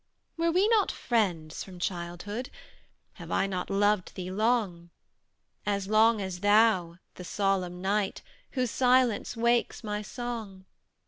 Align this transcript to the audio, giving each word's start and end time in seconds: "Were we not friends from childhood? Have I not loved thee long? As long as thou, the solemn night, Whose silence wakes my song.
"Were 0.35 0.51
we 0.51 0.67
not 0.67 0.91
friends 0.91 1.63
from 1.63 1.77
childhood? 1.77 2.49
Have 3.21 3.29
I 3.29 3.45
not 3.45 3.69
loved 3.69 4.15
thee 4.15 4.31
long? 4.31 4.89
As 5.63 5.85
long 5.87 6.19
as 6.19 6.39
thou, 6.39 6.97
the 7.13 7.23
solemn 7.23 7.83
night, 7.83 8.23
Whose 8.53 8.71
silence 8.71 9.37
wakes 9.37 9.83
my 9.83 10.01
song. 10.01 10.65